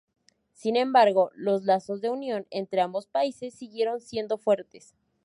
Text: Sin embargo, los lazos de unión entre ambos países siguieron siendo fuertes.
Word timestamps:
Sin 0.55 0.77
embargo, 0.77 1.29
los 1.35 1.61
lazos 1.63 2.01
de 2.01 2.09
unión 2.09 2.47
entre 2.49 2.81
ambos 2.81 3.05
países 3.05 3.53
siguieron 3.53 4.01
siendo 4.01 4.39
fuertes. 4.39 4.95